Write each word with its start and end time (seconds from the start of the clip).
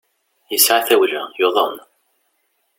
Yesɛa 0.53 0.81
tawla, 0.87 1.21
yuḍen. 1.39 1.75